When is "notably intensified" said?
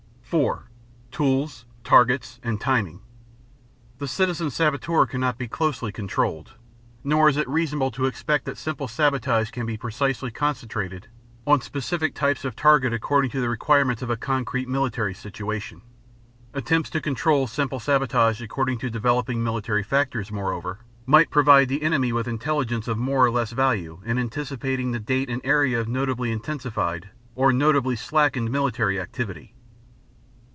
25.89-27.09